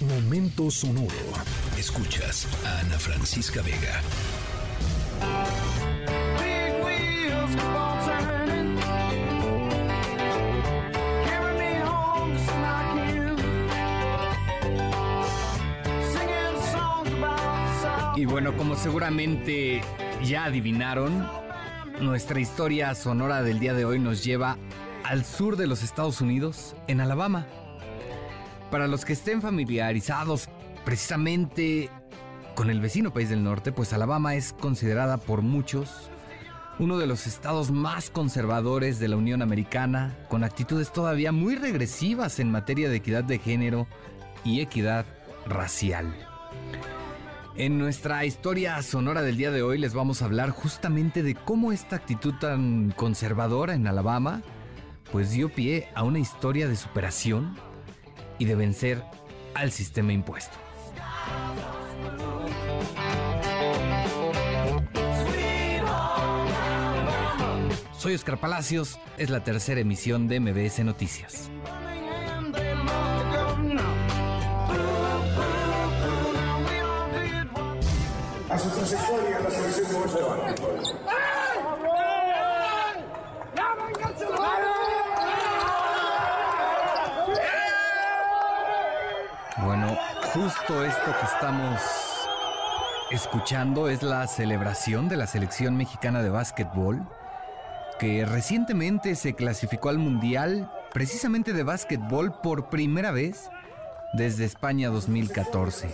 Momento 0.00 0.70
sonoro. 0.70 1.08
Escuchas 1.78 2.46
a 2.66 2.80
Ana 2.80 2.98
Francisca 2.98 3.62
Vega. 3.62 4.02
Y 18.16 18.26
bueno, 18.26 18.54
como 18.54 18.76
seguramente 18.76 19.80
ya 20.22 20.44
adivinaron, 20.44 21.26
nuestra 22.00 22.38
historia 22.38 22.94
sonora 22.94 23.42
del 23.42 23.60
día 23.60 23.72
de 23.72 23.86
hoy 23.86 23.98
nos 23.98 24.22
lleva 24.22 24.58
al 25.04 25.24
sur 25.24 25.56
de 25.56 25.66
los 25.66 25.82
Estados 25.82 26.20
Unidos, 26.20 26.76
en 26.86 27.00
Alabama. 27.00 27.46
Para 28.70 28.88
los 28.88 29.04
que 29.04 29.12
estén 29.12 29.42
familiarizados 29.42 30.48
precisamente 30.84 31.88
con 32.54 32.70
el 32.70 32.80
vecino 32.80 33.12
país 33.12 33.30
del 33.30 33.44
norte, 33.44 33.70
pues 33.70 33.92
Alabama 33.92 34.34
es 34.34 34.52
considerada 34.52 35.18
por 35.18 35.42
muchos 35.42 36.10
uno 36.78 36.98
de 36.98 37.06
los 37.06 37.26
estados 37.26 37.70
más 37.70 38.10
conservadores 38.10 38.98
de 38.98 39.08
la 39.08 39.16
Unión 39.16 39.40
Americana, 39.40 40.14
con 40.28 40.44
actitudes 40.44 40.92
todavía 40.92 41.32
muy 41.32 41.56
regresivas 41.56 42.38
en 42.38 42.50
materia 42.50 42.90
de 42.90 42.96
equidad 42.96 43.24
de 43.24 43.38
género 43.38 43.86
y 44.44 44.60
equidad 44.60 45.06
racial. 45.46 46.14
En 47.56 47.78
nuestra 47.78 48.26
historia 48.26 48.82
sonora 48.82 49.22
del 49.22 49.38
día 49.38 49.50
de 49.50 49.62
hoy 49.62 49.78
les 49.78 49.94
vamos 49.94 50.20
a 50.20 50.26
hablar 50.26 50.50
justamente 50.50 51.22
de 51.22 51.34
cómo 51.34 51.72
esta 51.72 51.96
actitud 51.96 52.34
tan 52.38 52.90
conservadora 52.90 53.74
en 53.74 53.86
Alabama 53.86 54.42
pues 55.12 55.30
dio 55.30 55.48
pie 55.48 55.88
a 55.94 56.02
una 56.02 56.18
historia 56.18 56.68
de 56.68 56.76
superación 56.76 57.56
y 58.38 58.44
de 58.44 58.54
vencer 58.54 59.02
al 59.54 59.72
sistema 59.72 60.12
impuesto. 60.12 60.56
Soy 67.98 68.14
Oscar 68.14 68.38
Palacios, 68.38 69.00
es 69.16 69.30
la 69.30 69.42
tercera 69.42 69.80
emisión 69.80 70.28
de 70.28 70.38
MBS 70.38 70.84
Noticias. 70.84 71.50
A 78.48 78.58
su 78.58 78.70
trayectoria 78.70 79.40
la 79.40 79.50
selección 79.50 79.88
de 79.88 79.94
Bolsonaro. 79.94 80.86
Bueno, 89.64 89.98
justo 90.36 90.84
esto 90.84 91.14
que 91.18 91.26
estamos 91.34 91.80
escuchando 93.10 93.88
es 93.88 94.02
la 94.02 94.26
celebración 94.26 95.08
de 95.08 95.16
la 95.16 95.26
selección 95.26 95.78
mexicana 95.78 96.22
de 96.22 96.28
básquetbol, 96.28 97.08
que 97.98 98.26
recientemente 98.26 99.14
se 99.14 99.32
clasificó 99.32 99.88
al 99.88 99.96
Mundial 99.96 100.70
precisamente 100.92 101.54
de 101.54 101.62
básquetbol 101.62 102.38
por 102.42 102.68
primera 102.68 103.12
vez 103.12 103.48
desde 104.12 104.44
España 104.44 104.90
2014. 104.90 105.88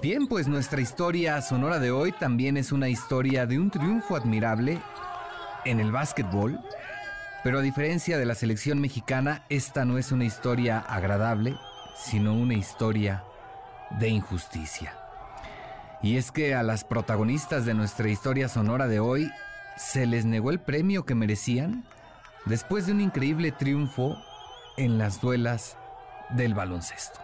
Bien, 0.00 0.28
pues 0.28 0.46
nuestra 0.46 0.80
historia 0.80 1.42
sonora 1.42 1.80
de 1.80 1.90
hoy 1.90 2.12
también 2.12 2.56
es 2.56 2.70
una 2.70 2.88
historia 2.88 3.46
de 3.46 3.58
un 3.58 3.72
triunfo 3.72 4.14
admirable 4.14 4.80
en 5.64 5.80
el 5.80 5.90
básquetbol, 5.90 6.60
pero 7.42 7.58
a 7.58 7.62
diferencia 7.62 8.16
de 8.16 8.26
la 8.26 8.36
selección 8.36 8.80
mexicana, 8.80 9.44
esta 9.48 9.84
no 9.84 9.98
es 9.98 10.12
una 10.12 10.24
historia 10.24 10.78
agradable, 10.78 11.56
sino 11.94 12.34
una 12.34 12.54
historia 12.54 13.24
de 13.98 14.08
injusticia. 14.08 14.94
Y 16.02 16.16
es 16.16 16.30
que 16.30 16.54
a 16.54 16.62
las 16.62 16.84
protagonistas 16.84 17.64
de 17.64 17.74
nuestra 17.74 18.08
historia 18.08 18.48
sonora 18.48 18.88
de 18.88 19.00
hoy 19.00 19.30
se 19.76 20.06
les 20.06 20.24
negó 20.24 20.50
el 20.50 20.60
premio 20.60 21.04
que 21.04 21.14
merecían 21.14 21.84
después 22.44 22.86
de 22.86 22.92
un 22.92 23.00
increíble 23.00 23.52
triunfo 23.52 24.16
en 24.76 24.98
las 24.98 25.20
duelas 25.20 25.78
del 26.30 26.54
baloncesto. 26.54 27.20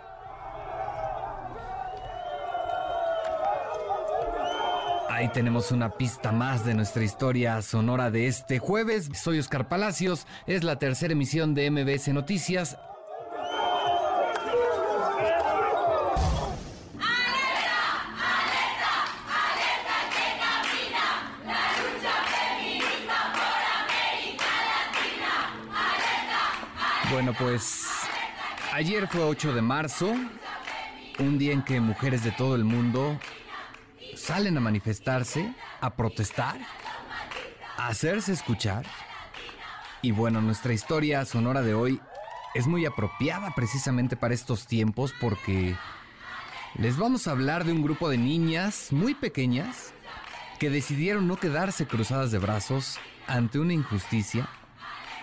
Ahí 5.10 5.28
tenemos 5.28 5.70
una 5.70 5.90
pista 5.90 6.32
más 6.32 6.64
de 6.64 6.72
nuestra 6.72 7.04
historia 7.04 7.60
sonora 7.60 8.10
de 8.10 8.26
este 8.26 8.58
jueves. 8.58 9.10
Soy 9.12 9.38
Oscar 9.38 9.68
Palacios, 9.68 10.26
es 10.46 10.64
la 10.64 10.78
tercera 10.78 11.12
emisión 11.12 11.52
de 11.52 11.70
MBS 11.70 12.08
Noticias. 12.08 12.78
Bueno, 27.10 27.34
pues 27.36 27.88
ayer 28.72 29.08
fue 29.08 29.24
8 29.24 29.52
de 29.52 29.62
marzo, 29.62 30.14
un 31.18 31.38
día 31.38 31.52
en 31.52 31.62
que 31.62 31.80
mujeres 31.80 32.22
de 32.22 32.30
todo 32.30 32.54
el 32.54 32.62
mundo 32.62 33.18
salen 34.16 34.56
a 34.56 34.60
manifestarse, 34.60 35.52
a 35.80 35.96
protestar, 35.96 36.56
a 37.76 37.88
hacerse 37.88 38.32
escuchar. 38.32 38.86
Y 40.02 40.12
bueno, 40.12 40.40
nuestra 40.40 40.72
historia 40.72 41.24
sonora 41.24 41.62
de 41.62 41.74
hoy 41.74 42.00
es 42.54 42.68
muy 42.68 42.86
apropiada 42.86 43.52
precisamente 43.56 44.14
para 44.14 44.32
estos 44.32 44.68
tiempos 44.68 45.12
porque 45.20 45.74
les 46.76 46.96
vamos 46.96 47.26
a 47.26 47.32
hablar 47.32 47.64
de 47.64 47.72
un 47.72 47.82
grupo 47.82 48.08
de 48.08 48.18
niñas 48.18 48.92
muy 48.92 49.14
pequeñas 49.14 49.92
que 50.60 50.70
decidieron 50.70 51.26
no 51.26 51.36
quedarse 51.38 51.88
cruzadas 51.88 52.30
de 52.30 52.38
brazos 52.38 53.00
ante 53.26 53.58
una 53.58 53.72
injusticia 53.72 54.48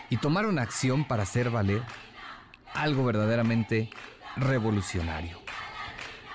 y 0.09 0.17
tomaron 0.17 0.59
acción 0.59 1.05
para 1.05 1.23
hacer 1.23 1.49
valer 1.49 1.81
algo 2.73 3.03
verdaderamente 3.03 3.89
revolucionario. 4.35 5.39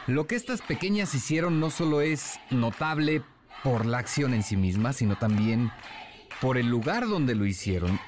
Lo 0.07 0.27
que 0.27 0.35
estas 0.35 0.63
pequeñas 0.63 1.15
hicieron 1.15 1.61
no 1.61 1.71
solo 1.71 2.01
es 2.01 2.41
notable 2.51 3.23
por 3.63 3.87
la 3.87 3.99
acción 3.99 4.35
en 4.35 4.43
sí 4.43 4.57
misma, 4.57 4.93
sino 4.93 5.17
también 5.17 5.71
por 6.41 6.59
el 6.59 6.67
lugar 6.67 7.09
donde 7.09 7.35
lo 7.35 7.47
hicieron. 7.47 8.01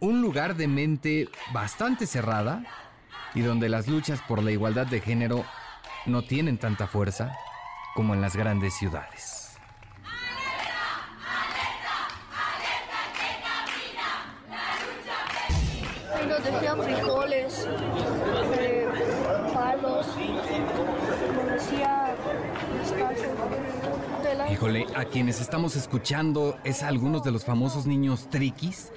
Un 0.00 0.22
lugar 0.22 0.56
de 0.56 0.68
mente 0.68 1.28
bastante 1.52 2.06
cerrada 2.06 2.64
y 3.34 3.42
donde 3.42 3.68
las 3.68 3.88
luchas 3.88 4.20
por 4.22 4.42
la 4.42 4.52
igualdad 4.52 4.86
de 4.86 5.00
género 5.00 5.44
no 6.06 6.22
tienen 6.22 6.58
tanta 6.58 6.86
fuerza 6.86 7.32
como 7.94 8.14
en 8.14 8.20
las 8.20 8.36
grandes 8.36 8.74
ciudades. 8.74 9.53
Decían 16.44 16.82
frijoles, 16.82 17.68
eh, 18.58 18.86
palos, 19.54 20.06
decía. 21.50 22.14
Híjole, 24.52 24.86
a 24.94 25.06
quienes 25.06 25.40
estamos 25.40 25.74
escuchando 25.74 26.58
es 26.64 26.82
a 26.82 26.88
algunos 26.88 27.24
de 27.24 27.30
los 27.30 27.44
famosos 27.44 27.86
niños 27.86 28.28
triquis. 28.28 28.92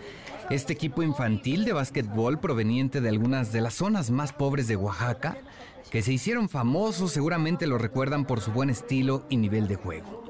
Este 0.49 0.73
equipo 0.73 1.03
infantil 1.03 1.63
de 1.63 1.73
básquetbol 1.73 2.39
proveniente 2.39 3.01
de 3.01 3.09
algunas 3.09 3.51
de 3.51 3.61
las 3.61 3.75
zonas 3.75 4.11
más 4.11 4.33
pobres 4.33 4.67
de 4.67 4.75
Oaxaca, 4.75 5.37
que 5.89 6.01
se 6.01 6.13
hicieron 6.13 6.49
famosos, 6.49 7.11
seguramente 7.11 7.65
lo 7.65 7.77
recuerdan 7.77 8.25
por 8.25 8.41
su 8.41 8.51
buen 8.51 8.69
estilo 8.69 9.25
y 9.29 9.37
nivel 9.37 9.67
de 9.67 9.75
juego. 9.75 10.23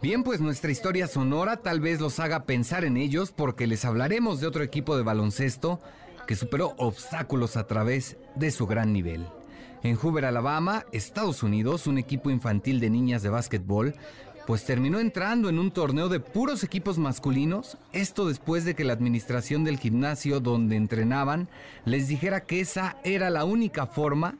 Bien, 0.00 0.22
pues 0.22 0.40
nuestra 0.40 0.70
historia 0.70 1.06
sonora 1.08 1.56
tal 1.56 1.80
vez 1.80 2.00
los 2.00 2.20
haga 2.20 2.44
pensar 2.44 2.84
en 2.84 2.96
ellos 2.96 3.32
porque 3.32 3.66
les 3.66 3.84
hablaremos 3.84 4.40
de 4.40 4.46
otro 4.46 4.62
equipo 4.62 4.96
de 4.96 5.02
baloncesto 5.02 5.80
que 6.26 6.36
superó 6.36 6.74
obstáculos 6.78 7.56
a 7.56 7.66
través 7.66 8.16
de 8.34 8.50
su 8.50 8.66
gran 8.66 8.92
nivel. 8.92 9.26
En 9.82 9.96
Hoover, 9.96 10.24
Alabama, 10.24 10.86
Estados 10.92 11.42
Unidos, 11.42 11.86
un 11.86 11.98
equipo 11.98 12.30
infantil 12.30 12.80
de 12.80 12.90
niñas 12.90 13.22
de 13.22 13.28
básquetbol, 13.28 13.94
pues 14.46 14.64
terminó 14.64 14.98
entrando 14.98 15.48
en 15.48 15.58
un 15.58 15.70
torneo 15.70 16.08
de 16.08 16.20
puros 16.20 16.64
equipos 16.64 16.98
masculinos, 16.98 17.78
esto 17.92 18.26
después 18.26 18.64
de 18.64 18.74
que 18.74 18.84
la 18.84 18.92
administración 18.92 19.64
del 19.64 19.78
gimnasio 19.78 20.40
donde 20.40 20.76
entrenaban 20.76 21.48
les 21.84 22.08
dijera 22.08 22.44
que 22.44 22.60
esa 22.60 22.96
era 23.04 23.30
la 23.30 23.44
única 23.44 23.86
forma 23.86 24.36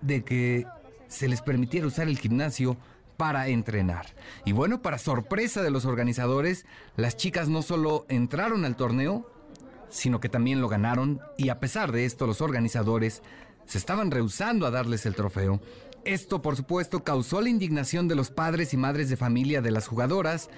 de 0.00 0.24
que 0.24 0.66
se 1.08 1.28
les 1.28 1.42
permitiera 1.42 1.86
usar 1.86 2.08
el 2.08 2.18
gimnasio 2.18 2.76
para 3.16 3.48
entrenar. 3.48 4.06
Y 4.44 4.52
bueno, 4.52 4.82
para 4.82 4.98
sorpresa 4.98 5.62
de 5.62 5.70
los 5.70 5.84
organizadores, 5.84 6.66
las 6.96 7.16
chicas 7.16 7.48
no 7.48 7.62
solo 7.62 8.06
entraron 8.08 8.64
al 8.64 8.76
torneo, 8.76 9.30
sino 9.92 10.20
que 10.20 10.30
también 10.30 10.62
lo 10.62 10.68
ganaron 10.68 11.20
y 11.36 11.50
a 11.50 11.60
pesar 11.60 11.92
de 11.92 12.06
esto 12.06 12.26
los 12.26 12.40
organizadores 12.40 13.22
se 13.66 13.76
estaban 13.76 14.10
rehusando 14.10 14.66
a 14.66 14.70
darles 14.70 15.04
el 15.04 15.14
trofeo. 15.14 15.60
Esto 16.04 16.40
por 16.40 16.56
supuesto 16.56 17.04
causó 17.04 17.42
la 17.42 17.50
indignación 17.50 18.08
de 18.08 18.16
los 18.16 18.30
padres 18.30 18.72
y 18.72 18.78
madres 18.78 19.10
de 19.10 19.18
familia 19.18 19.60
de 19.60 19.70
las 19.70 19.86
jugadoras, 19.86 20.48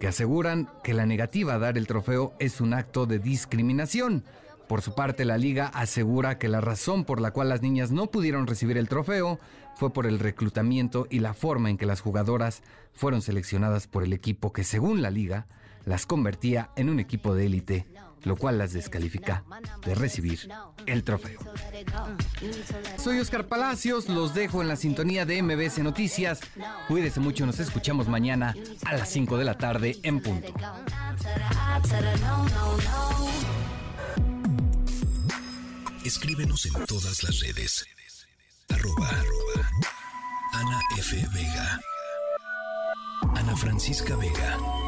que 0.00 0.08
aseguran 0.08 0.70
que 0.82 0.94
la 0.94 1.06
negativa 1.06 1.54
a 1.54 1.58
dar 1.58 1.76
el 1.76 1.86
trofeo 1.86 2.32
es 2.38 2.60
un 2.60 2.72
acto 2.72 3.06
de 3.06 3.18
discriminación, 3.18 4.24
Por 4.68 4.82
su 4.82 4.94
parte, 4.94 5.24
la 5.24 5.38
liga 5.38 5.68
asegura 5.68 6.36
que 6.36 6.48
la 6.48 6.60
razón 6.60 7.06
por 7.06 7.22
la 7.22 7.30
cual 7.30 7.48
las 7.48 7.62
niñas 7.62 7.90
no 7.90 8.08
pudieron 8.08 8.46
recibir 8.46 8.76
el 8.76 8.86
trofeo 8.86 9.40
fue 9.76 9.94
por 9.94 10.06
el 10.06 10.18
reclutamiento 10.18 11.06
y 11.08 11.20
la 11.20 11.32
forma 11.32 11.70
en 11.70 11.78
que 11.78 11.86
las 11.86 12.02
jugadoras 12.02 12.62
fueron 12.92 13.22
seleccionadas 13.22 13.86
por 13.86 14.04
el 14.04 14.12
equipo 14.12 14.52
que, 14.52 14.64
según 14.64 15.00
la 15.00 15.10
liga, 15.10 15.46
las 15.88 16.04
convertía 16.04 16.70
en 16.76 16.90
un 16.90 17.00
equipo 17.00 17.34
de 17.34 17.46
élite, 17.46 17.86
lo 18.24 18.36
cual 18.36 18.58
las 18.58 18.74
descalifica 18.74 19.42
de 19.86 19.94
recibir 19.94 20.48
el 20.84 21.02
trofeo. 21.02 21.40
Soy 22.98 23.18
Oscar 23.20 23.46
Palacios, 23.46 24.08
los 24.08 24.34
dejo 24.34 24.60
en 24.60 24.68
la 24.68 24.76
sintonía 24.76 25.24
de 25.24 25.42
MBS 25.42 25.78
Noticias. 25.78 26.40
Cuídese 26.88 27.20
mucho, 27.20 27.46
nos 27.46 27.58
escuchamos 27.58 28.06
mañana 28.06 28.54
a 28.84 28.96
las 28.96 29.08
5 29.08 29.38
de 29.38 29.44
la 29.44 29.56
tarde 29.56 29.98
en 30.02 30.20
punto. 30.20 30.52
Escríbenos 36.04 36.66
en 36.66 36.84
todas 36.84 37.22
las 37.22 37.40
redes. 37.40 37.86
Arroba, 38.68 39.10
Ana 40.52 40.80
F. 40.98 41.16
Vega. 41.32 41.80
Ana 43.34 43.56
Francisca 43.56 44.16
Vega. 44.16 44.87